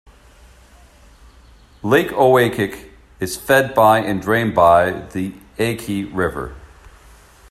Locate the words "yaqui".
5.59-6.05